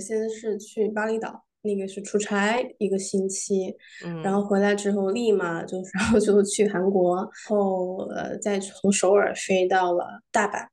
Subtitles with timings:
[0.00, 10.66] 始先是去巴厘岛，那个是出差一个星期，嗯，然后回来之后立马就 然后就去韩国，然后呃再从首尔飞到了大阪。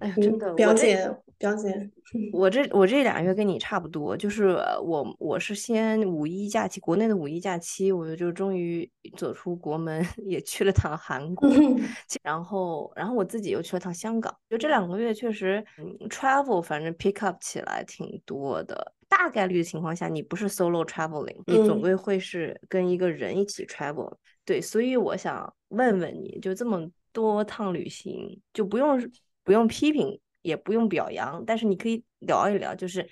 [0.00, 1.90] 哎呀，嗯真的，表姐表姐，
[2.32, 11.48] 我这我这俩月跟你差不多，就是呃我我是先五一假期，国内的五一假期，我就终于走出国门， 也去了趟韩国，
[12.22, 18.92] 然后然后我自己又去了趟香港，就这两个月确实，嗯，travel 反正 pick up 起来挺多的。
[19.08, 24.12] 大概率的情况下，你不是 solo traveling，你总嗯归会是跟一个人一起 travel。
[24.44, 29.00] 对，所以我想问问你，就这么多趟旅行，就不用
[29.44, 33.06] 不用批评，也不用表扬，但是你可以聊一聊，就是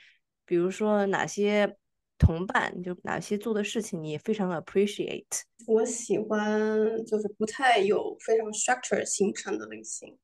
[0.46, 1.76] 比如说哪些
[2.16, 5.24] 同伴，就哪些做的事情你也非常 appreciate。
[5.66, 10.16] 我喜欢就是不太有非常 structure 行程的旅行，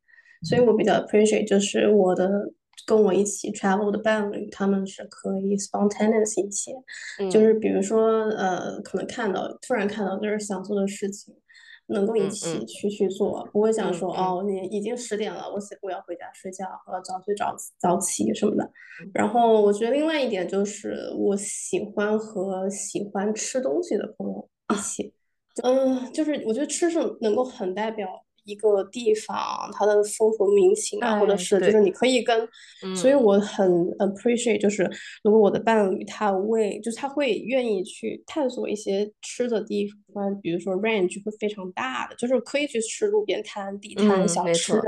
[0.42, 2.30] 所以我比较 appreciate 就是我的
[2.86, 6.72] 跟我一起 travel 的伴侣，他们是可以 spontaneous 一些，
[7.30, 11.34] 就嗯是比如说呃，可能看到突然看到就是想做的事情，
[11.90, 18.70] 能够一起去去做，不会想说哦，你已经十点了，我想我要回家睡觉，我要早睡早早起什么的。
[19.12, 25.12] 然后我觉得另外一点就是我喜欢和喜欢吃东西的朋友一起。
[25.62, 28.08] 嗯，就是我觉得吃是能够很代表
[28.44, 29.36] 一个地方
[29.72, 32.48] 它的风俗民情啊，或者哎是就是你可以跟，
[32.94, 33.22] 所以嗯。
[33.22, 34.88] 我很 appreciate，就是
[35.22, 44.82] 如果我的伴侣他为，就是他会愿意去探索一些吃的地方，比如说 range 会非常大的，就是可以去吃路边摊、地摊、小吃错，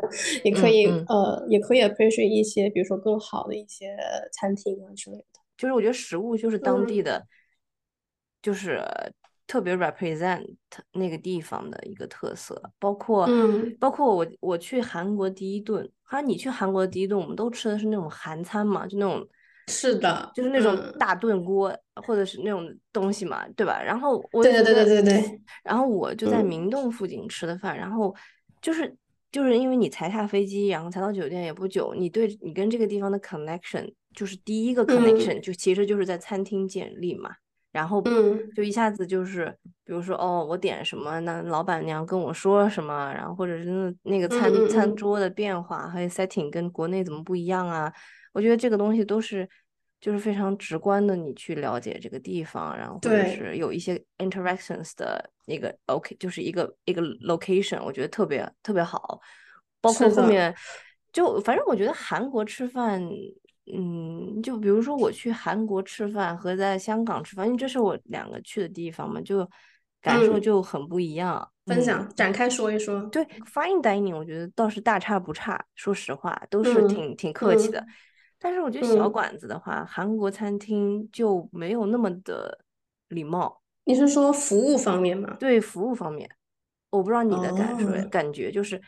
[0.45, 3.97] 也可以呃，也可以 appreciate 一些，比如说更好的一些
[4.33, 5.25] 餐厅啊之类的。
[5.57, 7.05] 就是我觉得食物就是当地嗯。
[7.05, 7.27] 的，
[8.43, 8.81] 就是
[9.53, 10.43] 特别 represent
[10.95, 19.29] 那个地方的一个特色，包括嗯包括我我去韩国第一顿，好像，你去韩国第一顿，我们都吃的是那种韩餐嘛，就那种
[19.69, 23.83] 是的，就是那种嗯大炖锅或者是那种东西嘛，对吧？
[23.83, 28.15] 然后我对对对对对对，然后我就在嗯明洞附近吃的饭，然后
[28.63, 28.97] 就是
[29.31, 37.33] 就是因为你才下飞机，然后才到酒店也不久，你对你跟这个地方的 connection 就是第一个 connection 就其实就是在餐厅建立嘛。
[37.73, 39.47] 然后嗯就一下子就是，
[39.83, 47.91] 比如说哦，我点什么，那老板娘跟我说什么，然后或者是那那个餐餐桌的变化，还有 setting 跟国内怎么不一样啊？
[48.35, 49.49] 我觉得这个东西都是
[50.01, 59.19] 就是非常直观的，你去了解这个地方，然后或者是有一些 interactions 的那个 OK，就是一个一个 location，我觉得特别特别好，
[59.81, 60.55] 包括后面
[61.11, 63.03] 就反正我觉得韩国吃饭。
[63.73, 69.49] 嗯，就比如说我去韩国吃饭和在香港吃饭，因为这是我两个去的地方嘛，就
[70.01, 71.39] 感受嗯就很不一样。
[71.41, 73.01] 嗯分享展开说一说。
[73.03, 73.25] 对
[73.55, 77.79] ，fine dining 我觉得倒是大差不差，说实话都是嗯挺挺客气的。
[77.81, 77.87] 嗯
[78.41, 82.59] 但是我觉得小嗯馆子的话，韩国餐厅就没有那么的
[83.11, 85.37] 礼貌，你是说服务方面吗？
[85.39, 86.29] 对服务方面，
[86.91, 88.83] 我不知道你的感受哦感觉就是。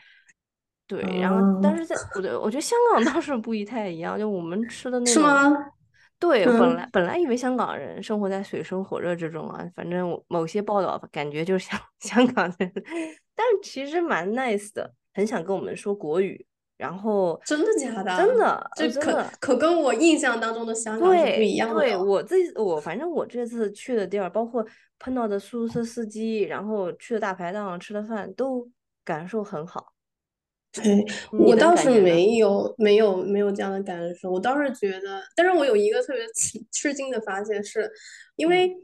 [0.87, 5.51] 对，然后但哦，是在我的我觉得香港倒是不一太一样，就我们吃的 那是，吗？
[6.19, 12.71] 对，本来嗯，本来以为香港人生活在水深火热之中啊，反正我某些报道感觉就是香 香港人，
[13.35, 16.45] 但是其实蛮 nice 的，很想跟我们说国语，
[16.77, 18.15] 然后真的假的？
[18.17, 22.03] 真的这可可跟我印象当中的香港是不一样的对，哦。
[22.03, 24.65] 我自己我反正我这次去的地儿，包括
[24.99, 28.69] 碰到的出租车司机，然后去的大排档吃的饭，都
[29.03, 29.94] 感受很好。
[30.75, 31.89] 对，我倒是？
[32.01, 37.89] 没有没有没有这样的感受，我倒是觉得，但是我有一个特别吃吃惊的发现是，
[38.35, 38.75] 因为嗯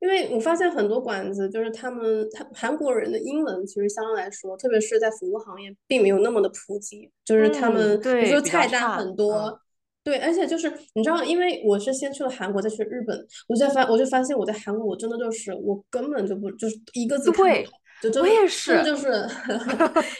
[0.00, 9.60] 因为我发现很多馆子就是他们他韩国人的英文其实相对来说，特别是在服务行业，并没有那么的普及，就是他嗯，们比如对，说菜单，很嗯多。
[10.02, 18.82] 对，而且就是你知道，因为我是先去了韩国，再去日本，我就发我就发现我在韩国，我真的就是我根本就不就是一个字不会，看不懂，就真我也是。
[18.84, 19.08] 就是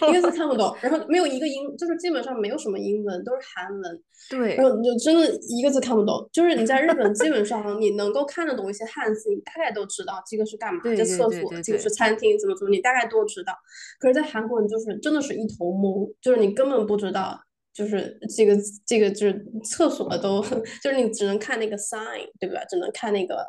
[0.08, 6.28] 一个字看不懂，然后没有一个英，就是基本上没有什么英文，都是韩文，然对后你就真的一个字看不懂。
[6.32, 13.52] 就是你在日本，基本 上你能够看得懂一些汉字，你大概都知道这个是干嘛，这厕所，这个是，餐厅，怎么怎么，你大概都知道。
[14.00, 17.38] 可是，在韩国，你就是真的是一头懵，就是你根本不知道
[17.72, 20.40] 就是这个这个就是厕所都
[20.82, 22.64] 就是你只能看那个 sign，对吧？
[22.69, 23.44] 只能看那个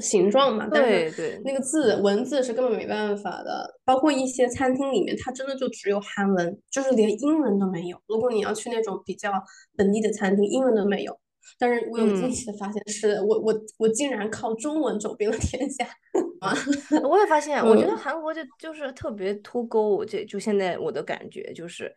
[0.00, 0.68] 形状嘛。
[0.72, 3.78] 但是那个字文字是根本没办法的。
[3.84, 8.00] 包括一些餐厅里面，它真的就只有韩文，就是连英文都没有。
[8.06, 9.32] 如果你要去那种比较
[9.76, 11.18] 本地的餐厅，英文都没有。
[11.58, 15.84] 但是我有惊喜的发现，是我我我竟然靠中文走遍了天下。
[17.02, 20.04] 我也发现，我觉得韩国就就是特别脱钩。
[20.04, 21.92] 这就现在我的感觉就是，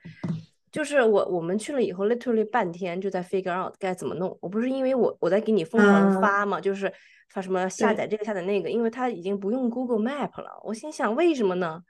[0.71, 4.35] 就是我我们去了以后，literally 半天就在 figure out 该怎么弄。
[4.41, 6.91] 我不是因为我我在给你疯狂发嘛，就是
[7.33, 10.61] 发什么下载这个下载那个，因为他已经不用 Google Map 了。
[10.63, 11.81] 我心想为什么呢？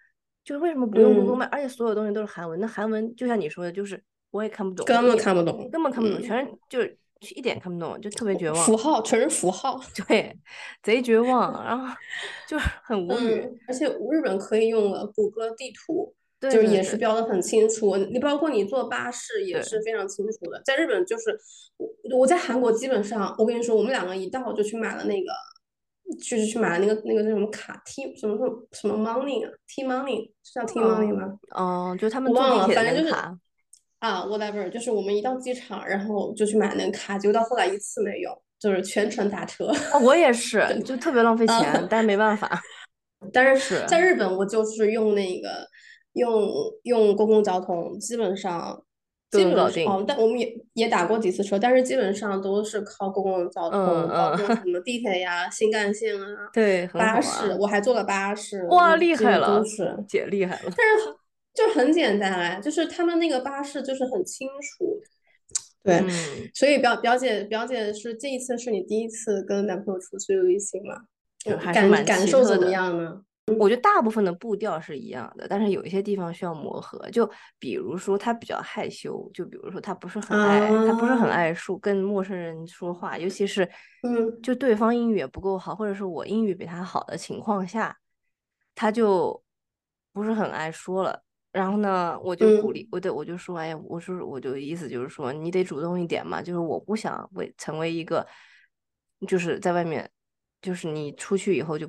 [0.43, 1.49] 就是为什么不用 Google Map？
[1.51, 4.01] 而且所有东西都是韩文，那韩文就像你说的，就是
[4.31, 6.97] 我也看不懂，根本看不懂，根本看不懂，全是就是。
[7.37, 8.65] 一点看不懂，就特别绝望。
[8.65, 10.37] 符号全是符号，对，
[10.81, 11.95] 贼绝望， 然后
[12.49, 13.49] 就很无语。
[13.65, 16.13] 而且日本可以用了谷歌地图，
[16.51, 17.97] 就是也是标的很清楚。
[17.97, 20.61] 你包括你坐巴士也是非常清楚的。
[20.65, 21.37] 在日本就是
[21.77, 25.31] 我我在韩国基本上，我跟你说，我们两个一到就去买了那个，
[26.19, 31.33] 就是去买了那个那个那什么卡 T 什么什么什么 Money 啊 T Money 是叫 T Money 吗？
[31.51, 33.15] 哦，就他们忘了，反正就是。
[33.99, 39.71] 啊，whatever，就是我们一到机场，然后就去买那个卡，结果到后来一次没有，就是全程打车。
[40.01, 41.57] 我也是，就特别浪费钱，
[41.89, 42.61] 但是没办法。
[43.31, 45.65] 但是在日本，我就是用那个
[46.13, 46.49] 用
[46.83, 48.83] 用公共交通，基本上
[49.31, 53.79] 基本上，但我们也也打过几次车，但是基本上都是靠公共交通，
[54.09, 58.65] 包括什么地铁呀、新干线啊， 对，巴士，我还坐了巴士。
[58.67, 60.71] 哇，厉害了，是姐厉害了。
[60.75, 61.15] 但是。
[61.55, 64.99] 就很简单哎，就是他们那个巴士就是很清楚，
[65.83, 66.03] 对，
[66.51, 70.95] 所以表表姐表姐是这一次是你第一次跟男朋友出去旅行吗？
[71.71, 73.21] 感感受怎么样呢？
[73.59, 77.09] 我觉得大部分的步调是一样的，但是有一些地方需要磨合。
[77.09, 77.29] 就
[77.59, 83.69] 比如说他比较害羞，就比如说他不是很爱，他不是很爱说跟陌生人说话，尤其是
[84.03, 87.97] 嗯，就对方英语也不够好，或者是我英语比他好的情况下，
[88.75, 89.43] 他就
[90.13, 91.21] 不是很爱说了。
[91.51, 98.25] 然后呢，我就鼓励，我对我就说，哎呀，我说我就意思就是说，你得主动一点嘛，就是我不想为成为一个，
[99.27, 100.09] 就是在外面，
[100.63, 101.87] 就是你出去以后就，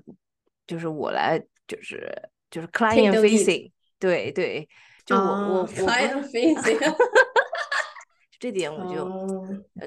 [0.66, 2.10] 就是我来，就是
[2.50, 4.68] 就是 client facing，对对，
[5.04, 6.96] 就我我我 client facing，
[8.38, 9.08] 这点我就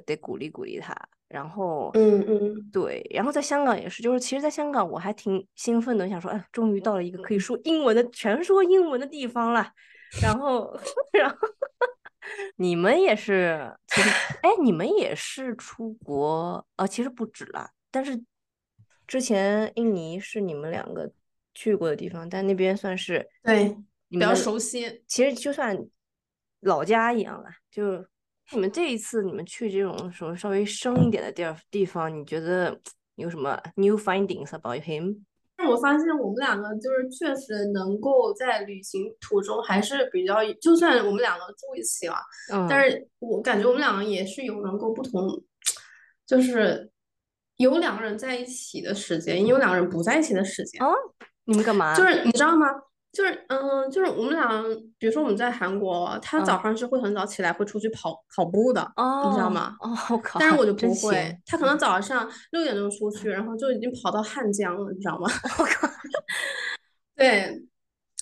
[0.05, 0.95] 得鼓励鼓励他。
[1.29, 9.69] 然后，嗯嗯，对，然后在香港也是，就是其实，在香港我还挺兴奋的，想说，哎，终于到了一个可以说英文的、全说英文的地方了。
[10.21, 10.73] 然后，
[11.11, 11.37] 然后
[12.55, 14.09] 你们也是，其实，
[14.41, 16.87] 哎，你们也是出国啊？
[16.87, 18.17] 其实不止了，但是
[19.07, 21.09] 之前印尼是你们两个
[21.53, 23.75] 去过的地方，但那边算是对
[24.09, 25.01] 比较熟悉。
[25.07, 25.75] 其实就算
[26.59, 28.05] 老家一样了，就。
[28.53, 32.79] 你们这一次你们去这种什么稍微深一点的地儿地方，你觉得
[33.15, 35.19] 有什么 new findings about him？
[35.57, 42.15] 但我发现我们两个就是确实能够在旅行途中还是比较，就算我们两个住一起了，
[42.53, 45.27] 嗯但是我感觉我们两个也是有能够不同，
[46.25, 46.89] 就是
[47.57, 50.81] 有两个人在一起的时间，也有两个人不在一起的时间。
[50.83, 50.93] 哦，
[51.45, 51.93] 你们干嘛？
[51.95, 52.67] 就是你知道吗？
[53.13, 54.63] 就是嗯，就是我们俩，
[54.99, 58.81] 比如说我们在韩国，他早上是会很早起来，会出去跑跑步的，
[59.25, 59.75] 你知道吗？
[59.79, 59.97] 哦，
[60.39, 65.27] 但是我就不会，他可能早上六点钟出去，然后就已经跑到汉江了，你知道吗？
[65.57, 65.89] 我靠！
[67.15, 67.59] 对，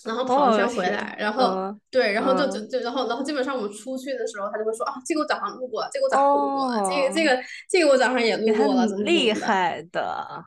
[0.06, 10.44] 然后跑一圈回来，然后对，然后就就就然后然后基本上我们出去的时候，他就会说啊，这个我早上路过了，这个我早上路过了，这个这个这个我早上也路过了，怎么厉害的？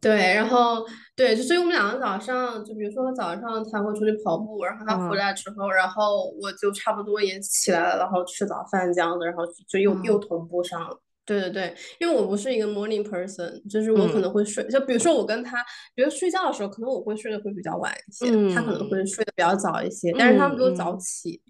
[0.00, 0.84] 对，然后
[1.14, 11.00] 对，就所以我们两个早上，就比如说早上他会出去跑步，然后他回来之后，然后我就差不多也起来了，然后吃早饭这样子，然后就又又同步上了。
[11.40, 21.40] 对对对，因为我不是一个 morning person，就是我可能会睡，就比如说我跟他，比如睡觉的时候，可能我会睡得会比较晚一些，他可能会睡得比较早一些，但是他们都早起。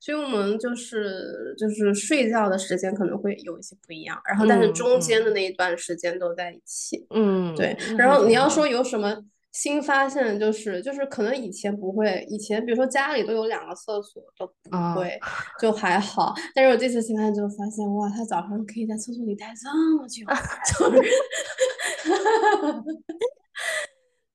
[0.00, 7.06] 所以我们就是就是睡觉的时间可能会有一些不一样，然后但是中间的那一段时间都在一起。
[7.10, 7.76] 嗯，对。
[7.96, 9.16] 然后你要说有什么
[9.52, 15.18] 新发现，就是就是可能以前不会，以前比如说家里都有两个厕所都不会，
[15.60, 16.34] 就还好。
[16.54, 20.26] 但是我这次新发现就发现，哇，他早上可以在厕所里待这么久，
[20.90, 21.10] 就是。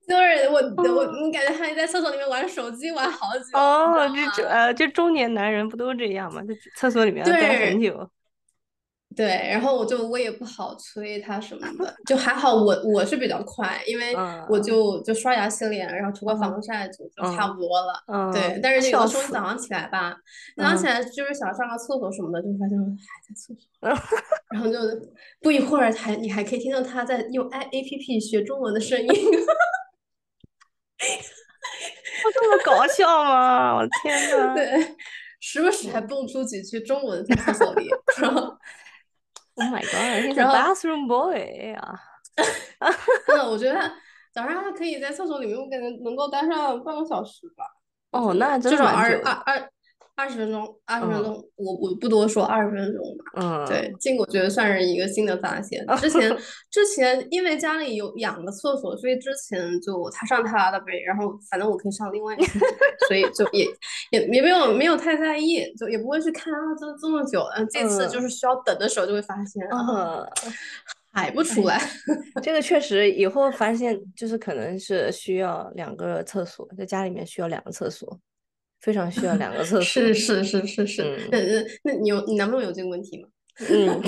[0.08, 0.54] 就是我
[0.96, 6.42] 我你感觉他在厕所里面玩手机玩好久哦，这呃，就中年男人不都这样吗？
[6.48, 8.10] 在厕所里面待很久。
[9.18, 14.16] 对，然后我就我也不好催他什么的，就还好我我是比较快，因为
[14.48, 18.32] 我就就刷牙洗脸，然后涂个防晒就就差不多了。
[18.32, 20.16] 对，但是有的时候你早上起来吧，
[20.56, 23.68] 早上起来就是想上个厕所什么的，就发现还在厕所，
[24.54, 24.78] 然后就
[25.42, 29.08] 不一会儿还你还可以听到他在用 i A P P 学中文的声音。
[32.26, 33.76] 我这么搞笑吗？
[33.76, 34.54] 我的天 呐！
[34.54, 34.96] 对，
[35.40, 37.88] 时不时还蹦出几句中文在厕所里，
[38.22, 38.57] 然后。
[39.60, 42.00] Oh my god！he's a bathroom boy 啊！
[43.50, 43.92] 我觉得
[44.32, 47.66] 早上他可以在厕所里面，我感觉能够待上半个小时吧。
[48.12, 49.72] 哦，那至少二二二。
[50.18, 53.24] 二十分钟，二十分钟，我我不多说，二十分钟吧。
[53.36, 55.86] 嗯，对，这个我觉得算是一个新的发现。
[56.02, 56.36] 之前
[56.72, 62.60] 之前因为家里有两个厕所，所以之前就他上他的呗，然后反正我可以上另外一个，
[63.08, 63.64] 所以就也
[64.10, 67.44] 也也没有没有太在意，就也不会去看啊，这这么久。
[67.56, 70.26] 嗯，这次就是需要等的时候就会发现，啊，
[71.14, 71.80] 排不出来。
[72.42, 78.20] 这个确实以后发现就是可能是需要两个厕所，在家里面需要两个厕所。
[78.80, 83.28] 非常需要两个厕所，是是是是是，那那那你有你男朋友有这个问题吗？
[83.70, 84.02] 嗯，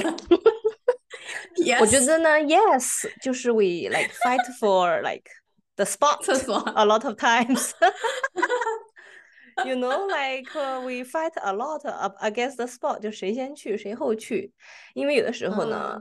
[1.80, 5.30] 我觉得呢，yes，就是 we like fight for like
[5.76, 11.82] the spot 厕所 a lot of times，you know like we fight a lot
[12.22, 14.54] against the spot，就谁先去谁后去，
[14.94, 16.00] 因为有的时候呢。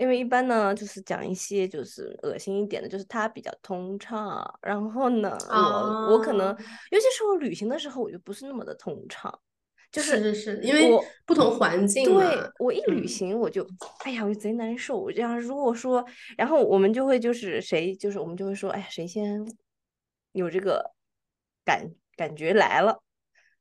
[0.00, 4.42] 因为一般呢，就是讲一些就是恶心一点的，就是它比较通畅。
[4.62, 6.48] 然后呢，我我可能，
[6.90, 9.38] 尤其是我旅行的时候，我就不是那么的通畅。
[9.92, 10.90] 就是是是，因为
[11.26, 12.04] 不同环境。
[12.04, 13.66] 对，我一旅行我就，
[14.04, 14.98] 哎呀，我就贼难受。
[14.98, 16.02] 我这样如果说，
[16.38, 19.44] 然后我们就会就是谁就是我们就会说，哎呀，谁先
[20.32, 20.92] 有这个
[21.62, 23.02] 感感觉来了，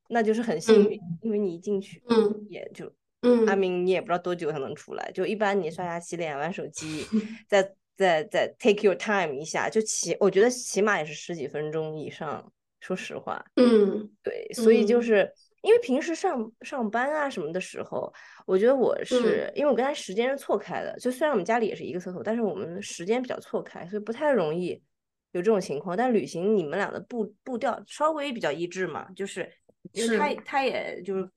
[0.08, 2.90] 那就是很幸运，因为你一进去，嗯，也就。
[3.22, 5.12] 嗯，阿明，你也不知道多久才能出来。
[5.14, 7.06] 就一般你刷牙、洗脸、玩手机，
[7.48, 7.64] 再
[7.96, 12.52] 再再 take your time 一下，就起，我觉得起码也是十几分钟以上。
[12.82, 15.30] 说实话，嗯，对，所以就是
[15.64, 18.10] 因为平时上上班啊什么的时候，
[18.46, 20.98] 我觉得我是因为我跟他时间是错开的。
[20.98, 24.82] 就虽然我们家里也是一个厕所，但是我们时间比较错开，所以不太容易
[25.34, 25.98] 有这种情况。
[25.98, 29.52] 但旅行你们俩的步步调稍微比较一致嘛，就是
[29.92, 31.30] 因为他他也就是。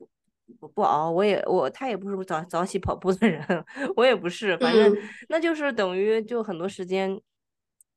[0.61, 3.45] 不不熬，我也我他也不是早早起跑步的人，
[3.97, 4.97] 我也不是，反正
[5.29, 7.21] 那就是等于就很多时间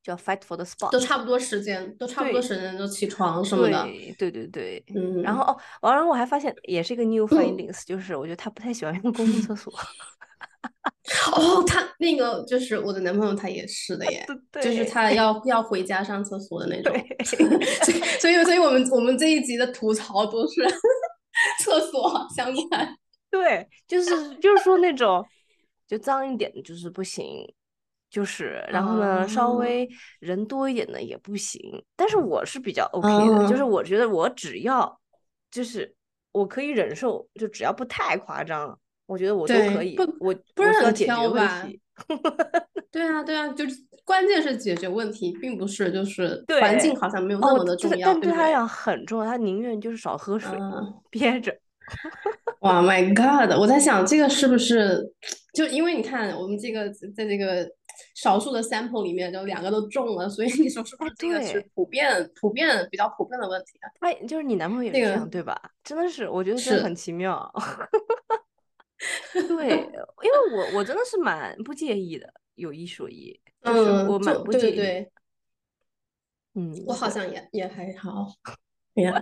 [0.03, 5.43] 叫 fight for the spot，都差不多时间，都差不多时间就起床什么的，对对对，嗯，然后。
[5.43, 9.73] 哦，完了我还发现也是一个 new findings，就是我觉得他不太喜欢用公共厕所。
[11.35, 14.25] 哦，他那个就是我的男朋友，他也是的耶，
[14.61, 16.91] 就是他要要回家上厕所的那种，
[17.23, 20.63] 所以所以所以我们我们这一集的吐槽都是。
[21.65, 22.97] 厕所相关，
[23.31, 25.25] 对，就是就是说那种
[25.87, 27.51] 就脏一点的，就是不行，
[28.09, 31.59] 就是然后呢，稍微人多一点的也不行。
[31.95, 34.99] 但是我是比较 OK 的，就是我觉得我只要
[35.49, 35.93] 就是
[36.31, 39.97] 我可以忍受，就只要不太夸张，我觉得我都可以。
[40.19, 41.67] 我不是很挑吧？
[42.91, 50.51] 对啊，对啊，就是关键是解决问题，并不是就是环境好像没有那么的重要，但对他来讲很重要，他宁愿就是少喝水，
[51.09, 51.57] 憋着。
[52.61, 53.55] 哇，My God！
[53.59, 55.11] 我在想这个是不是
[55.53, 57.67] 就因为你看我们这个在这个
[58.15, 63.85] 少数的 sample 里面，就两个都中了，所以你说是不是这个是普遍、普遍比较普遍的问题啊？
[63.99, 65.59] 哎，就是你男朋友也是这样对吧？
[65.83, 67.53] 真的是，我觉得是很奇妙。
[69.33, 69.69] 对，
[70.23, 75.07] 因为我我真的是蛮不介意的，有一说一，就是我蛮不介意。
[76.53, 78.31] 嗯，我好像也也还好。
[78.95, 79.21] 呀，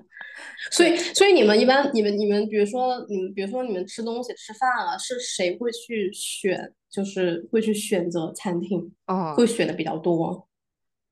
[0.70, 6.72] 所以所以你们一般你们你们比如说你们比如说你们吃东西吃饭了，是谁会去选？
[6.92, 10.48] 就是会去选择餐厅，嗯，会选的比较多。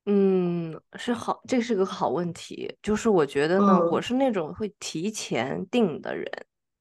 [0.06, 2.72] 嗯，是好，这是个好问题。
[2.80, 6.24] 就是我觉得呢，我是那种会提前订的人。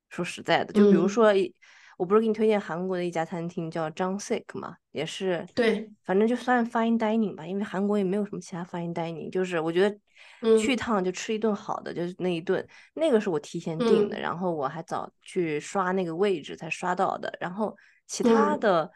[0.10, 1.34] 说实在的，就比如说。
[2.02, 9.96] 我不是给你推荐韩国的一家餐厅叫张 sick 嘛，也是对，反正就算 fine dining 吧，因为韩国也没有什么其他 fine dining，就是我觉得
[10.58, 17.78] 去一趟就吃一顿好的，就是那一顿，那个是我提前订的，然后我还早去刷那个位置才刷到的，然后
[18.08, 18.92] 其他的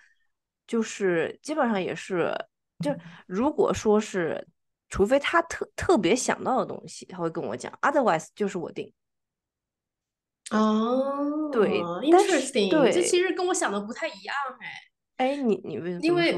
[0.65, 2.33] 就是基本上也是，
[2.79, 2.89] 就
[3.27, 4.43] 如果说是，
[4.89, 8.91] 除非他特特别想到的东西，他会跟我讲，otherwise 就是我订。
[10.51, 15.27] 哦，对，interesting，这其实跟我想的不太一样哎。
[15.33, 16.01] 哎，你你为什么？
[16.01, 16.35] 因为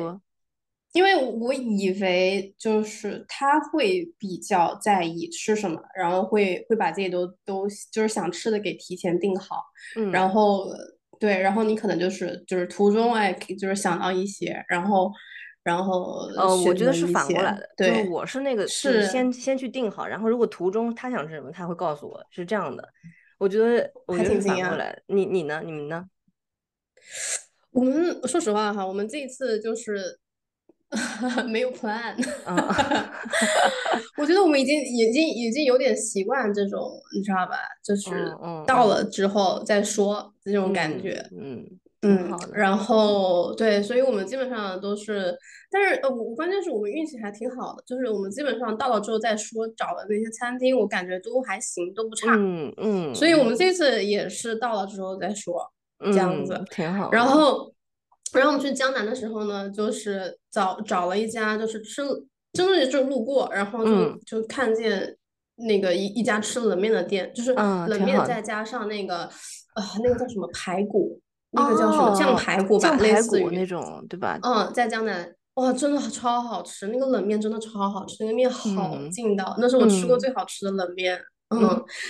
[0.94, 9.64] 因为我以为就是他会比较在意吃什么，然后会会把这些都都就是想吃的给提前定好，
[10.12, 10.68] 然后
[11.20, 15.12] 对，然后你可能就是就是途中哎，就是想到一些，然后
[15.64, 22.88] 然后呃，我觉得是反过来的，就是对，我是那个，就是是先先去定好，然后如果途中他想吃什么，他会告诉我，是这样的。
[23.38, 24.62] 我觉得我还觉得挺惊讶。
[24.62, 25.62] 反过来的，你你呢？
[25.66, 26.06] 你们呢？
[27.72, 30.20] 我们说实话哈，我们这一次就是
[31.48, 32.16] 没有 plan。
[32.48, 32.56] 嗯
[34.18, 37.58] 我觉得我们已经已经已经有点习惯这种，你知道吧？
[37.84, 41.30] 就是到了之后再说这种感嗯觉。
[41.32, 42.50] 嗯，挺嗯，好的。
[42.54, 45.36] 然后对，所以我们基本上都是，
[45.72, 52.36] 但是呃，我关键是我们运气还挺好的，就是我们基本上到了之后再说找的那些餐厅，我感觉都还行，都不差。
[52.36, 56.54] 嗯嗯所以我嗯们这次也是到了之后再说，这样子。
[56.54, 57.12] 嗯，挺好。
[57.12, 57.74] 然后，
[58.34, 62.04] 然后我们去江南的时候呢，就是找找了一家，就是吃，
[62.54, 65.18] 真的就路过，然后就、嗯就看见
[65.56, 68.04] 那个一一家吃冷面的店，就是嗯，冷。
[68.04, 69.24] 面再加上那个，
[69.76, 71.20] 呃，那个叫什么排骨，
[71.52, 74.38] 那个叫什么酱哦，排骨吧，排骨类似于，那种，对吧？
[74.44, 75.34] 嗯，在江南。
[75.56, 76.88] 哇，真的超好吃！
[76.90, 81.20] 那个冷面真的超好吃，那个面好嗯劲道，那是我吃过嗯最好吃的冷面。
[81.50, 81.62] 嗯，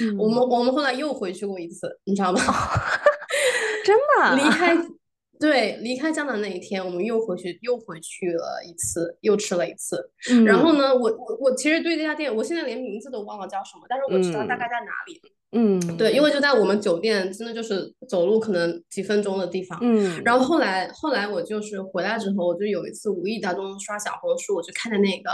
[0.01, 2.39] 嗯我们嗯，我们后来又回去过一次，你知道吗？
[3.85, 4.33] 真的啊？
[4.35, 4.75] 离开，
[5.39, 10.11] 对，离开江南那一天，我们又回去，又回去了一次，又吃了一次。
[10.45, 15.21] 然后嗯呢，我我我其实对这家店，我现在连名字都忘了叫什么，但是我知道大概嗯在哪里。
[15.51, 19.79] 嗯对，因为就在我们酒店，真的就是走路可能几分钟的地方。
[20.25, 25.31] 然嗯后后来后来我就是回来之后，我就有一次无意当中刷小红书，我就看见那个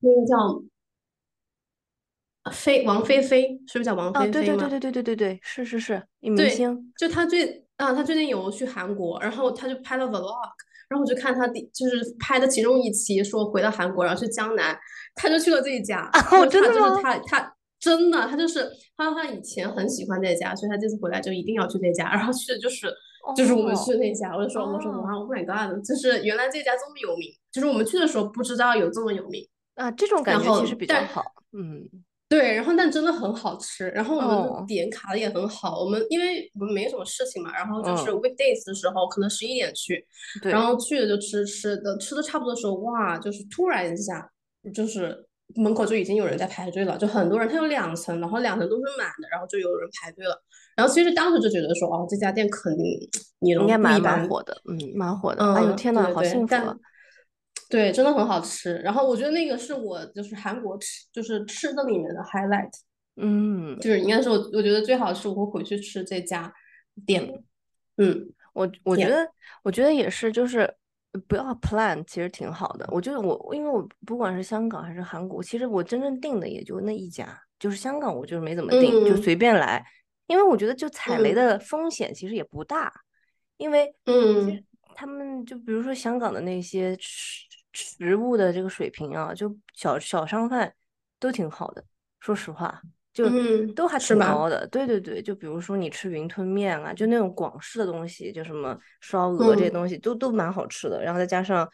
[0.00, 0.62] 那个叫
[2.50, 4.56] 飞王菲菲，是不是叫王啊，菲菲吗？
[4.56, 6.92] 对对对对对对对对，是是是，女明对，星。
[6.96, 10.50] 就他最啊，他最近有去韩国，然后他就拍了 vlog，
[10.88, 14.78] 然后我就看他第就是拍的其中一期，说回到韩国，然后去江南，
[15.14, 17.00] 他就去了这一家，哦，就是他就是真的吗？
[17.00, 22.92] 他他真的他就是他说他以前很喜欢这家，所以他这次回来就一定要去这家，然后去的就是
[23.36, 31.22] 就是我们去那家，我就说我说哦哇，Oh my god，就是原来这家这么有名，就是我们去的时候不知道有这么有名，啊，这种感然觉其实比较好。
[31.52, 31.88] 嗯，
[32.28, 40.06] 对，然后但真的很好吃，然后我们点卡的也很好，我们因为我们没什么事情嘛，然后就是嗯，weekdays 的时候，可能十一点去，
[40.42, 44.30] 然，后去了就吃吃的，吃的差不多的时候，哇，就是突然一下，
[44.74, 50.38] 就是门口就已经有人在排队了，就很多人，它有两层，然后两层都是满的，然后就有人排队了，
[50.76, 52.84] 然后其实当时就觉得说，哦，这家店肯定
[53.38, 54.54] 你应该蛮蛮，火的。
[54.68, 55.42] 嗯，蛮火的。
[55.54, 56.54] 哎呦嗯，天呐，对对对，好幸福
[57.68, 58.76] 对，真的很好吃。
[58.78, 62.72] 然后我觉得那个是我就是韩国吃就是吃的里面的 highlight，
[63.16, 66.52] 嗯就是应该是我我觉得最好是我会回去吃这家
[67.06, 67.22] 店。
[67.26, 67.44] 嗯。
[68.00, 69.28] 嗯，我我觉，得，
[69.64, 70.72] 我觉得也是，就是
[71.26, 72.88] 不要 plan，其实挺好的。
[72.92, 79.84] 我觉得我，因为我不管是香港还是韩国，其实我真正定的也就那一家，就是香港我就是没怎么定，就嗯随便来，
[80.28, 82.92] 因为我觉得就踩雷嗯的风险其实也不大，
[83.56, 84.62] 因为嗯
[84.94, 90.74] 他们就比如说香港的那些食食物的这个水平啊，就小小商贩
[91.20, 91.84] 都挺好的，
[92.20, 92.80] 说实话。
[93.10, 93.98] 就嗯，都还？
[93.98, 94.64] 挺高的。
[94.68, 101.02] 对对对，就比如说你吃云吞面啊，就那种广式的东西，就什么烧鹅这些嗯东西都都蛮好吃的。
[101.02, 101.68] 然后再加上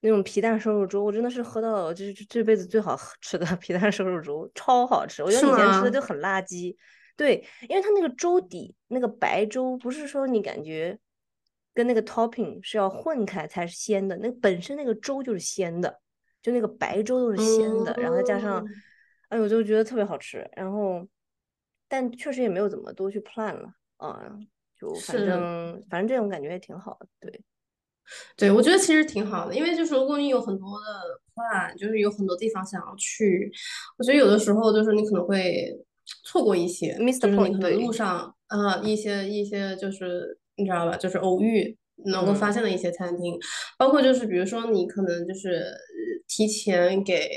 [0.00, 5.24] 那种皮蛋瘦肉粥，我真的是喝到这这这辈子最好吃的 皮蛋瘦肉粥，超好吃。
[5.24, 5.90] 我觉得以前吃的？
[5.90, 6.76] 就很垃圾，
[7.16, 10.96] 对，因为它那个粥底那个白粥，不是说你感觉
[11.76, 16.00] 跟那个 topping 是要混开才是鲜的，那本身那个粥就是鲜的，
[16.40, 18.82] 就那个白粥都是鲜的，然后再加上，嗯，
[19.28, 20.48] 哎，我就觉得特别好吃。
[20.56, 21.06] 然后，
[21.86, 24.38] 但确实也没有怎么多去 plan 了啊，
[24.74, 25.14] 就反。
[25.14, 27.40] 正反正这种感觉也挺好的，对
[28.36, 33.52] 对，我觉得其实挺好的，因为就是如果你有很多的 plan，就是有很多地方想要去，
[33.98, 35.76] 我觉得有的时候就是你可能会
[36.24, 43.38] 错过一些就是你可能路，上呃一些一些就是你知道吧，就是偶遇能够发嗯现的一些餐厅，
[43.78, 45.74] 包括就是比如说你可能就是呃
[46.28, 47.28] 提前给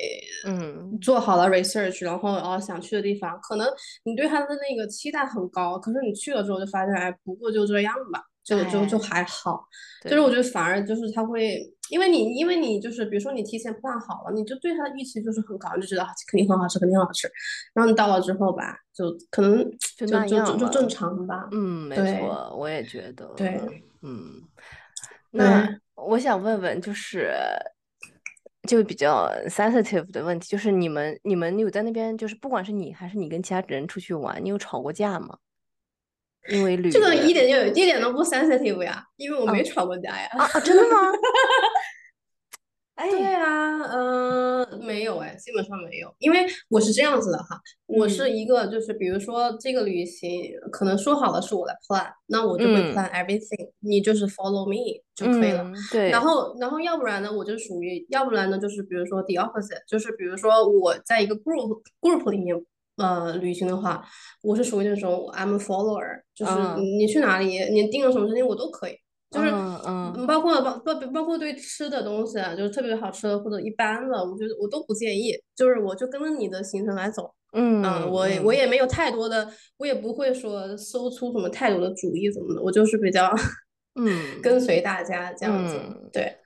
[0.48, 0.98] 嗯。
[1.02, 3.68] 做好了 research，然后哦想去的地方，可能
[4.04, 9.64] 你对它的那个期待很高，可是你去了之后就发现，哎，不过就这样吧，就就就哎，还好。
[10.04, 17.30] 就是我觉得反而就是他会，因为你因为你就是比如说你提前 plan 好了，你就对它的预期就是很高，你就觉得啊肯定很好吃，肯定很好吃。
[17.74, 19.58] 然后你到了之后吧，就可能
[19.98, 20.90] 就就那就就就正。
[20.90, 21.48] 常吧。
[21.52, 23.62] 嗯，没错，我也觉得，对
[24.02, 24.42] 嗯，
[25.32, 27.32] 那，我想问问，就是
[28.68, 35.38] 就比较 sensitive 的问题，就是你们你们有在那边，就是不管是你还是你跟其他人出去玩，你有吵过架吗？
[36.50, 40.28] 因为旅这个一游，点就一点都不 sensitive 呀，因为我没啊吵过架呀。
[40.32, 40.98] 啊啊，真的吗？
[43.08, 48.38] 对哎，啊，嗯、没有哎，基本上没有，因为我是这样子的哈，我是嗯。
[48.38, 52.94] 一个就是比如说这个旅行可能说好了是我来 plan，那我就会嗯。
[52.94, 55.64] plan everything，你就是 follow me 就可以了。
[55.64, 56.20] 嗯，对，然。
[56.22, 62.56] 后，然后要不然呢，我就属于，要不然呢，就是比如说 the opposite，就是比如说我在一个 group group 里面，
[62.98, 64.04] 呃，旅行的话，
[64.44, 66.82] 我是属于那种 I'm a follower，就是嗯。
[67.00, 68.98] 你去哪里，你定了什么事情我都可以，
[69.32, 69.50] 就是
[69.88, 77.34] 嗯包括包包包括对吃的东西啊，就是特别好吃的或者一般的，我觉得我都不介意，就是我就跟着你的行程来走。
[77.52, 83.34] 嗯嗯，我我嗯也没有太多的，我也不会说搜出什么太多的主意怎么的，我就是比较
[83.96, 85.76] 嗯 跟随大家这样子。
[85.78, 86.38] 嗯，对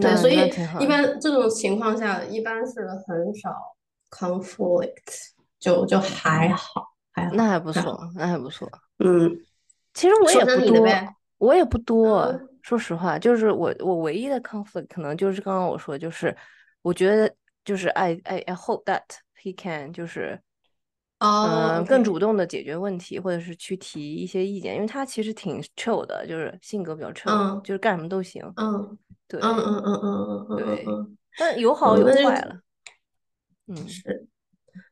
[0.00, 0.34] 对，所以
[0.80, 3.50] 一般这种情况下，一般是很少
[4.10, 7.70] conflict，就就还好，还好，那还不。
[7.70, 8.68] 错，那还不错。
[8.98, 9.30] 嗯，
[9.94, 11.15] 其实我也不多，你的呗。
[11.38, 12.20] 我也不多。
[12.20, 16.36] 嗯说实话，就是我我唯一的 conflict 可能就是刚刚我说，就是
[16.82, 17.32] 我觉得
[17.64, 19.02] 就是 I I I hope that
[19.40, 20.36] he can 就是
[21.20, 28.42] 哦嗯更主动的解决问题，或者是去提一些意见，因为他其实挺 chill 的，就是性格比较 chill，嗯就是干什么都行。
[28.56, 32.60] 嗯对嗯嗯嗯嗯嗯嗯对，嗯但有好嗯，有坏了。
[33.68, 34.26] 嗯是，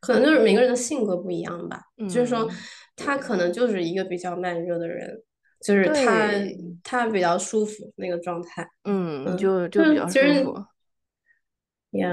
[0.01, 1.83] 可能就是每个人的性格不一样吧。
[2.09, 2.51] 就是说，嗯，
[2.95, 5.23] 他可能就是一个比较慢热的人，
[5.65, 6.31] 就是他，
[6.83, 8.69] 他比较舒服那个状态。
[8.85, 10.65] 嗯，嗯，就就就比较舒服。
[11.99, 12.11] 呀，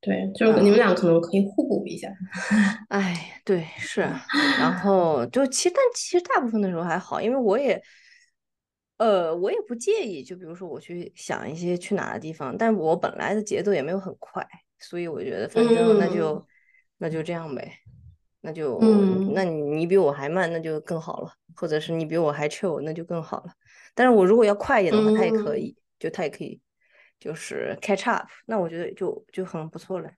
[0.00, 2.08] 对，就是你们嗯，俩可能可以互补一下。
[2.88, 4.00] 哎，对，是，
[4.58, 7.80] 然后就其实但其实大部分的时候还好，因为我也，
[8.96, 14.46] 呃，我也不介意，就比如说我去想一些去哪的地方，但我本来的节奏也没有很快，
[14.78, 16.46] 所以我觉得反正那嗯就
[16.98, 17.70] 那就这样呗，
[18.42, 23.52] 那就那嗯你你比我还慢，那就更好了，或者是你比我还 chill，那就更好了。
[23.94, 26.60] 但是我如果要快一点的话，他也可嗯以，就他也可以，
[27.18, 30.10] 就是 catch up，那我觉得就就很不错了。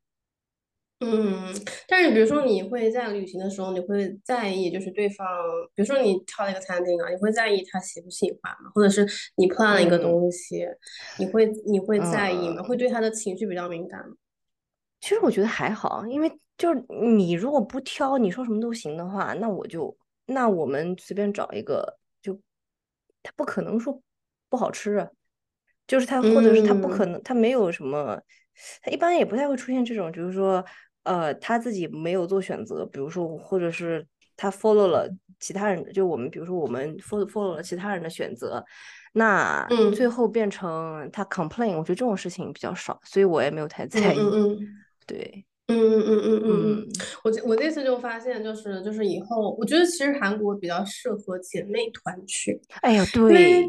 [1.01, 1.53] 嗯，
[1.89, 5.27] 但是比如说你会在旅行的时候，你会在意就是对方，
[5.75, 8.71] 比如说你挑了一个餐厅啊，你会在意他喜不喜欢吗？
[8.75, 9.07] 或者是
[9.37, 10.65] 你 plan 了一个嗯东西，
[11.17, 12.63] 你会你会在意吗？
[12.63, 12.65] 嗯。
[12.65, 14.15] 会对他的情绪比较敏感吗？
[15.05, 22.41] 其实我觉得还好，因为就是你如果不挑，你说什么都行的话，那我就那我们随便找一个，就
[23.23, 24.01] 他不可能说
[24.49, 25.07] 不好吃啊，
[25.87, 28.19] 就是他或者是他不可嗯能他没有什么，
[28.81, 30.65] 他一般也不太会出现这种，就是说
[31.03, 34.07] 呃他自己没有做选择，比如说或者是
[34.39, 35.07] 他 follow 了
[35.39, 38.65] 其他人的，就我们比如说我们 follow follow 了其他人的选择，
[39.13, 44.17] 那最嗯后变成他 complain，我觉得这种事情比较少，所以我也没有太嗯在意。
[44.17, 44.84] 嗯对，嗯
[45.67, 46.89] 嗯嗯嗯嗯嗯，嗯，
[47.25, 53.67] 我这我这次就发现，就是就是以后，我觉得其实韩国比较适合姐妹团去，哎呀，对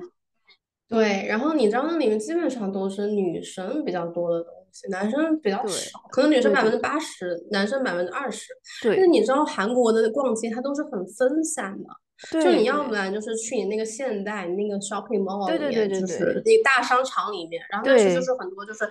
[0.90, 8.48] 对，然后你知道那里面基本上都是女生比较多的东西，男生比较少，可能女生百分之对对八十，男生百分之二十。
[8.84, 18.86] 但是你知道韩国的逛街它都是很分散的，就你要不然就是去你那个现代那个 shopping mall 对对对里面，就是对对那大商场里面，然后但是就是很多就是。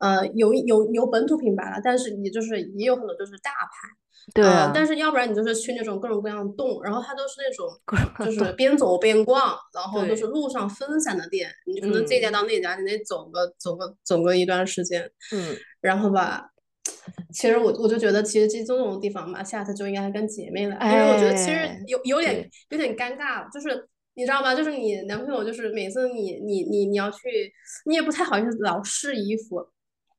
[0.00, 3.88] 呃，有有有本土品牌了，但是也就是也有很多就是大牌，
[4.34, 7.68] 呃，对啊，但是要不然你就是去那种各种各样的洞，然后它都是那种
[8.24, 15.02] 就是边走边逛，然后都是，路上分散的店，你可能这家嗯到那家，你得走个走个走个一段时间，
[15.34, 16.50] 嗯，然后吧，
[17.30, 24.54] 其实我我就觉得，其实这这种地方嘛，下次就应该跟姐妹来，因为我觉得其实哎，有有点有点尴尬，就是你知道吗？
[24.54, 27.52] 就是你男朋友就是每次你你你你要去，
[27.84, 29.68] 你也不太好意思老试衣服。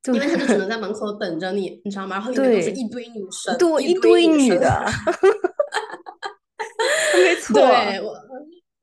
[0.03, 2.15] 对因为他就只能在门口等着你，你知道吗？
[2.15, 4.55] 然后里面都是一堆女生，对，一一堆堆女生。
[4.55, 4.85] 女的，
[7.23, 8.15] 没 错，对，我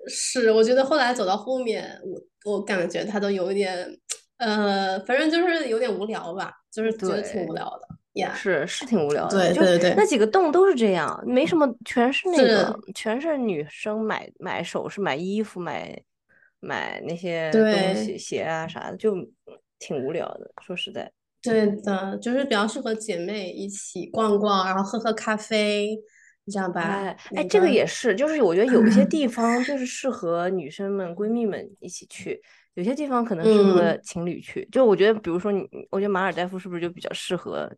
[0.07, 3.99] 是，我觉得后来走到后面，我我感觉他都有一点，
[4.39, 8.33] 呃，反正就是有点无聊吧，就是觉得挺无，聊的呀。
[8.35, 16.01] 是是挺无聊的，对对对那几个洞都是这样，没什么，全是那个，全是女生买买首饰、买衣服、买
[16.61, 19.15] 买那些东西、鞋啊啥的，就
[19.79, 20.51] 挺无聊的。
[20.63, 21.11] 说实在，
[21.43, 25.97] 对的，就是比较适合姐妹一起逛逛，然后喝喝咖啡，
[26.45, 26.83] 你知道吧？
[26.83, 32.41] 哎哎，这个也，是，就是我觉得有一些地 方就是适合女生们、闺蜜们一起去，
[32.75, 34.67] 有些地方可能适合嗯，情侣去。
[34.73, 37.71] 就我觉得，比如说你，我觉得马尔代夫是不是就比较适合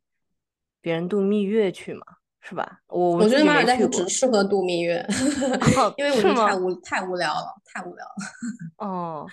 [0.80, 2.02] 别人度蜜月去嘛？
[2.42, 2.80] 是吧？
[2.88, 3.86] 我我我觉得马尔代夫。
[3.88, 4.98] 只适合度蜜月，
[5.76, 6.16] 哦，因为我？
[6.16, 8.14] 觉得太无太无聊了，太无聊了。
[8.78, 9.26] 哦，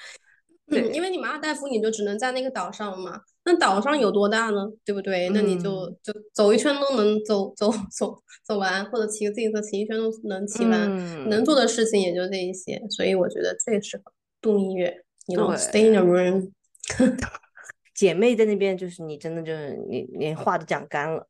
[0.69, 4.67] 嗯，因为你马尔代夫你就只能在那个岛上嘛，那岛上有多大呢？
[4.84, 5.30] 对不对？
[5.30, 14.93] 那你就嗯就走一圈都能走走走走完，或者骑个自行车骑一圈都能骑完，能做嗯，的事情也就这一些，所以我觉得最适合度蜜月
[15.27, 16.51] ，you know, stay in a room。
[17.95, 21.27] 姐妹在那边，就是你真的就是你连话都讲干了，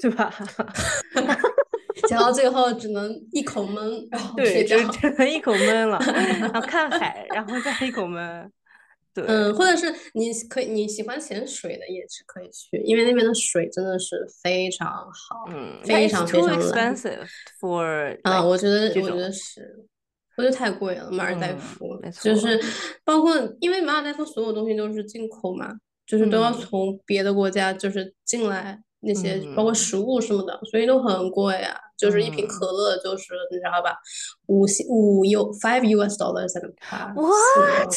[0.00, 0.32] 对吧？
[2.08, 5.98] 讲到最后只能一口闷，然后对，就只能一口闷了，
[6.40, 8.50] 然后看海，然后再一口闷。
[9.14, 17.26] 对，嗯，或者是你可以你喜欢潜水的也是可以去，因为那边的水真的是非常好，嗯，非常非常 expensive
[17.60, 19.86] for 啊，我觉得我觉得是，
[20.36, 22.60] 我觉得太贵了，马尔代夫没错，就是
[23.04, 25.72] 包括因为马尔代夫所有东西都是进口嘛，
[26.06, 28.82] 就是都要从别的国家就是进来。
[29.00, 31.72] 那些包括食物什么的，所以都很贵啊。
[31.96, 33.96] 就是一瓶可乐，就是你知道吧，
[34.46, 37.94] 五五 U five US dollars a What?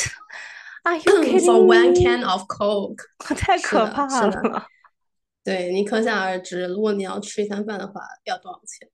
[0.84, 3.04] Are you kidding For one can of Coke，
[3.36, 4.66] 太可怕了。
[5.44, 8.90] 对你可想而知，如果你要吃一餐饭的话，要多少钱？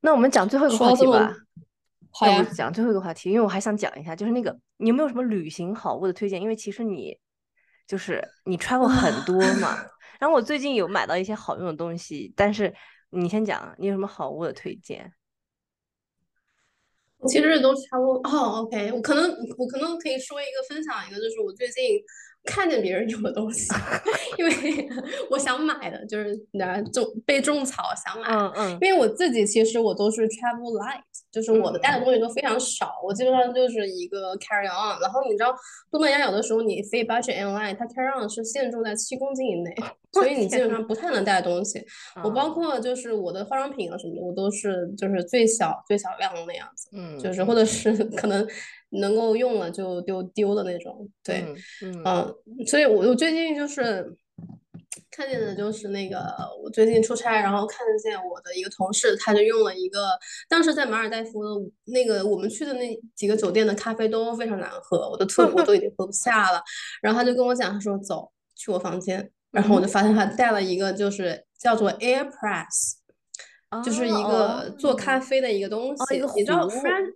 [0.00, 1.34] 那我们讲最后一个话题吧。
[2.10, 6.40] 好呀，讲最后一个话题，因为我还想讲一下，就是那个你有没有什么旅行好物的推荐？
[6.40, 7.16] 因为其实你
[7.86, 9.76] 就是你 travel 很多嘛。
[10.18, 12.74] 然后我最近有买到一些好用的东西，但是
[13.10, 15.12] 你先讲，你有什么好物的推荐？
[17.26, 19.28] 其实都差不多哦，OK，我可能
[19.58, 22.00] 我可能可以说一个分享一个，就是我最近。
[22.44, 23.68] 看见别人有的东西，
[24.38, 24.88] 因为
[25.30, 34.98] 我想买的就是那种被种草想买，嗯嗯，因为我自己其实我都是 travel light，就是我的带的东西都非常少，我基本上就是一个 carry on。
[35.00, 35.54] 然后你知道
[35.90, 39.74] 东南亚有的时候你飞 budget airline，它 carry on 是限重在七公斤以内，
[40.12, 41.84] 所以你基本上不太能带东西。
[42.24, 48.46] 我包括就是我的化妆品啊什么的，我都是就是最小最小量的那样子，嗯，就是或者是可能。
[48.90, 51.44] 能够用了就丢丢的那种，对，
[51.82, 52.34] 嗯，
[52.66, 54.16] 所以我我最近就是
[55.10, 56.18] 看见的就是那个，
[56.62, 61.40] 我最近出差，然后看见我的一个同事，他就用了一个，当时在马尔代夫
[61.84, 66.62] 那个我们去的那几个酒店的咖啡都非常难喝，我的特我都已经喝不下了，
[67.02, 72.94] 然后他就跟我讲，他说走去我房间，然后我就发现他带了一个就是叫做 Air Press，
[73.84, 77.14] 就是一个做咖啡的一个东西，你知道 French。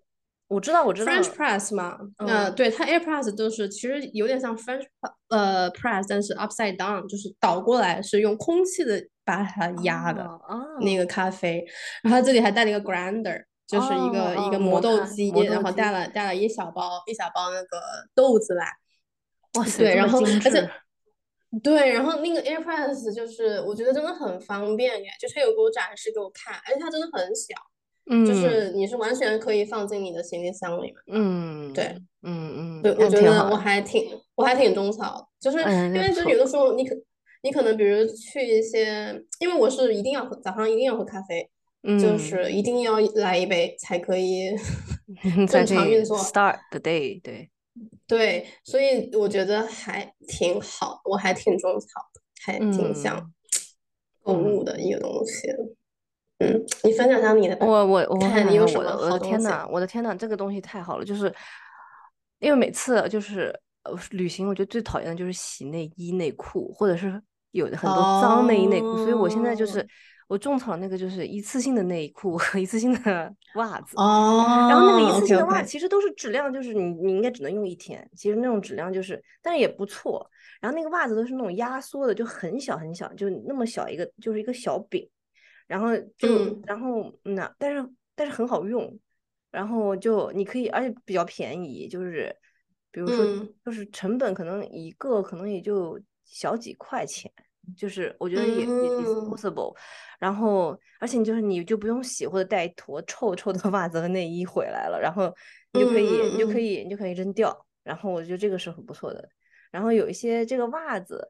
[0.52, 4.84] 我知道，我知道，French press 嘛，嗯，对，它 air press 就是其实有点像 French
[5.28, 10.28] 呃 press，但是 upside down，就是倒过来，是用空气的把它压的
[10.80, 11.64] 那个咖啡。
[12.02, 17.80] 然后这里还带了一个 grinder，就是一个一个磨豆机，然后带了带了一小包一小包那个
[18.14, 18.66] 豆子来。
[19.54, 20.70] 哇塞，对，然后而且
[21.62, 27.54] 对，然后那个 air press 就是我觉得真的很方便耶，就是有给我展示给我看，而且它真的很小。
[28.26, 30.94] 就是你是完全可以放进你的行李箱里面。
[31.08, 31.84] 嗯，对，
[32.22, 36.94] 嗯嗯，对，我觉得我还挺我还挺种草，就是因为就有的时候你可
[37.42, 41.48] 你可能比如去一些，因为我是一定要喝早上一定要喝咖啡，
[41.98, 44.50] 就是一定要来一杯才可以
[45.48, 47.20] 正常运作，start the day。
[47.22, 47.50] 对，
[48.06, 53.32] 对，所以我觉得还挺好，我还挺种草的，还挺想。
[54.24, 55.48] 购物的一个东西。
[55.50, 55.74] 嗯，
[56.84, 57.56] 你分享下你的。
[57.60, 61.04] 我我我看你有什么我的天呐，我的天呐，这个东西太好了！
[61.04, 61.32] 就是
[62.40, 67.20] 因为每次就是呃旅行，我觉得最讨厌的就是洗内衣内裤，或者是
[67.52, 68.96] 有的很多脏内衣内裤。
[68.98, 69.86] 所以我现在就是
[70.28, 73.96] 我种草那个就是一次性的内裤和一次性的 袜子。
[73.96, 74.66] 哦。
[74.70, 78.08] 然后那个一次性的袜子其实都是质量，就是你你应该只能用一天。
[78.16, 80.28] 其实那种质量就是，但是也不错。
[80.60, 85.08] 然后那个袜子都是那种压缩的，就很小很小，就那么小一个，就是一个小饼。
[85.66, 86.28] 然后就，
[86.66, 88.98] 然后那，但是但是很好用，
[89.50, 92.34] 然后就你可以，而且比较便宜，就是
[92.90, 93.24] 比如说，
[93.64, 97.30] 就是成本可能一个可能也就小几块钱，
[97.76, 99.74] 就是我觉得也也 disposable，
[100.18, 105.34] 然后而且你就是你就不用洗或者带一坨臭臭的袜子和内衣回来了，然后
[105.72, 109.26] 你就可以你就可以你就可以扔掉，然后我觉得这个是很不错的，
[109.70, 111.26] 然后有一些这个袜子。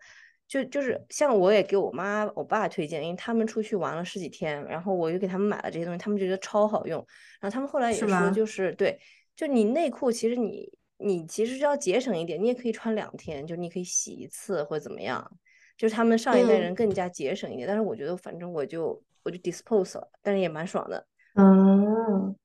[0.53, 6.99] 就就是像我也给我妈我爸推荐，因为他们出去玩了十几天，然后我又给他们买了这些东西，他们觉得超好用。
[7.41, 9.01] 然后他们后来也说，就是对，
[9.35, 15.27] 就你内裤其实你你其实要节省一点，你也可以穿两天，就你可以洗一次或者怎么样。
[15.79, 21.07] 就是他们上一代人更加节省一点，但是我觉得反正我就我就 dispose 了，但是也蛮爽的。
[21.37, 22.37] 嗯。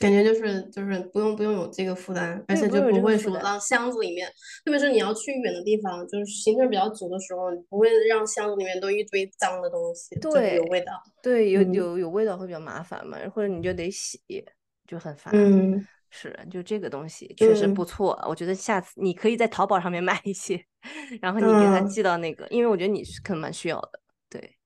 [0.00, 4.28] 感觉就是就是不用不用有这个负担，而且就不会说让箱子里面，
[4.64, 14.20] 特别是你要去远的地方，就是行程比较足的时候，你不会让箱子里面都一堆脏的东西，对，有味道，对，有有有味道会比较麻烦嘛，或者你就得洗，
[14.86, 15.34] 就很烦。
[15.34, 20.62] 嗯，是，就这个东西确实不错，我觉得下次你可以在淘宝上面买一些，
[21.20, 24.57] 然后你给他寄到那个，因为我觉得你是可能蛮需要的，对。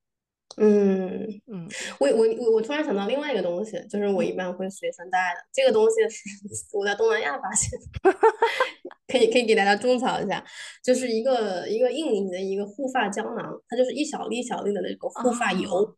[0.57, 5.41] 嗯嗯，我我我我突然想到另外一个东西，就是我一般会随身带的。
[5.53, 7.71] 这个东西是我在东南亚发现
[8.03, 8.19] 的，
[9.09, 10.45] 可以可以给大家种草一下，
[10.85, 15.97] 就是一个一个印尼的一个护发胶囊，它就是一小粒一小粒的那个护发油。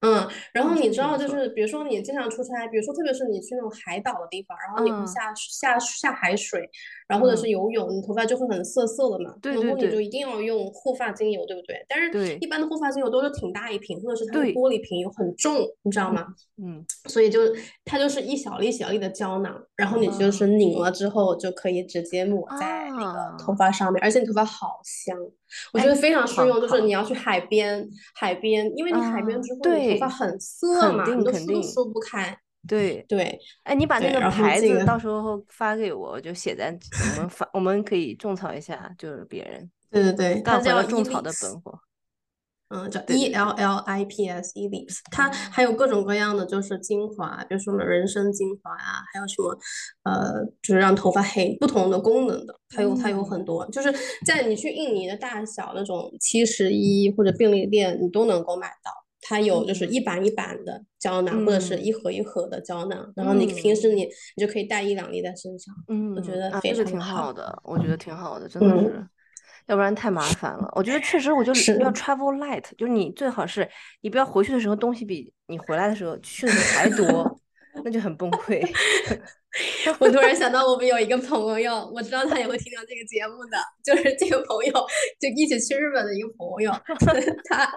[0.00, 6.68] 嗯，然后你知道，就是比如说你经常出差，比如说特别是你去那种海岛的地方，然后你会下下下海水，
[7.08, 9.34] 然后或者是游泳，你头发就会很涩涩的嘛。
[9.40, 9.66] 对对对。
[9.66, 11.84] 然后你就一定要用护发精油，对不对？
[11.88, 16.26] 但是一般的护发精油都是挺大一瓶，或者是它的玻璃瓶又很重，你知道吗？
[16.62, 16.84] 嗯。
[17.08, 17.40] 所以就
[17.84, 25.16] 它就是一小粒小粒的胶囊，然后你就是拧了之后就可以直接抹在那个头发上面，而且你头发好香。
[25.72, 32.36] 我觉得非常适用，就是你要去海边，海边，因为你海边之后你头发很涩嘛，你都梳都梳不开。
[32.66, 36.76] 对对，哎，你把那个牌子到时候发给我，我就写在
[37.14, 39.70] 我们发，我们可以种草一下，就是别人。
[39.90, 41.78] 对对对，干回了种草的本货。
[42.68, 49.58] 嗯，叫 E L L I P S E Lips，它还有各种各样的就是精华，比如说什么人参精华呀，还有什么
[50.04, 53.92] 呃，就是让头发黑不同的功能的，它有它有很多，就是
[54.24, 58.90] 在你去印尼的大小那种七十一或者便利店，你都能够买到。
[59.28, 65.74] 它有就是一板一板的胶囊，或者是一盒一盒的胶囊，然后你平时你你就可以带一两粒在身上。
[65.88, 69.08] 嗯，我觉得非常挺好的，我觉得挺好的，真的是。
[69.66, 71.92] 要不然太麻烦了，我觉得确实，我就要。
[71.92, 73.68] travel light，就是你最好是，
[74.02, 77.40] 你不要回去的时候东西比你回来的时候去的还多，
[77.86, 78.60] 那就很崩溃。
[80.00, 84.72] 我突然想到，我们有一个朋友，我知道他也会听到这个节目的，就是这个朋友，
[85.20, 86.72] 就一起去日本的一个朋友，
[87.48, 87.72] 他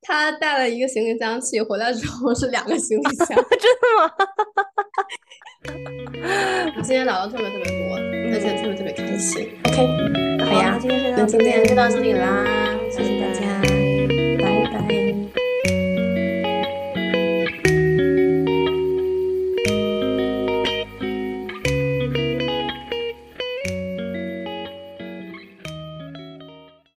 [0.00, 4.10] 他带了一个行李箱去，回来之后是两个行李箱， 真的吗？
[6.76, 7.96] 我今天聊的特别特别多，
[8.32, 9.54] 而且特别特别开心。
[9.64, 9.76] OK，
[10.42, 10.80] 好呀，
[11.14, 12.42] 那今天就到这里啦。